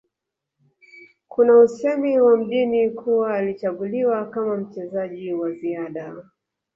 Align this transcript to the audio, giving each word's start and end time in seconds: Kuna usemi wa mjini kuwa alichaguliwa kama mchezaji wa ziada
Kuna 1.27 1.59
usemi 1.59 2.19
wa 2.19 2.37
mjini 2.37 2.89
kuwa 2.89 3.35
alichaguliwa 3.35 4.25
kama 4.29 4.57
mchezaji 4.57 5.33
wa 5.33 5.51
ziada 5.51 6.15